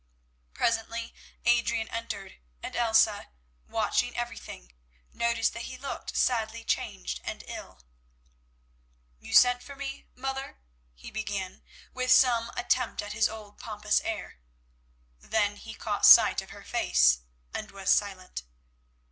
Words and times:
Presently 0.55 1.13
Adrian 1.45 1.87
entered, 1.89 2.39
and 2.63 2.75
Elsa, 2.75 3.27
watching 3.67 4.17
everything, 4.17 4.73
noticed 5.13 5.53
that 5.53 5.65
he 5.65 5.77
looked 5.77 6.17
sadly 6.17 6.63
changed 6.63 7.21
and 7.23 7.43
ill. 7.45 7.83
"You 9.19 9.31
sent 9.35 9.61
for 9.61 9.75
me, 9.75 10.07
mother," 10.15 10.57
he 10.95 11.11
began, 11.11 11.61
with 11.93 12.11
some 12.11 12.49
attempt 12.57 13.03
at 13.03 13.13
his 13.13 13.29
old 13.29 13.59
pompous 13.59 14.01
air. 14.03 14.39
Then 15.19 15.57
he 15.57 15.75
caught 15.75 16.07
sight 16.07 16.41
of 16.41 16.49
her 16.49 16.63
face 16.63 17.19
and 17.53 17.69
was 17.69 17.91
silent. 17.91 18.41